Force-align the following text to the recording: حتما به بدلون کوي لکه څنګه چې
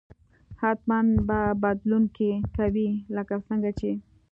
حتما 0.61 0.99
به 1.27 1.39
بدلون 1.63 2.03
کوي 2.57 2.89
لکه 3.15 3.35
څنګه 3.47 3.71
چې 3.79 3.91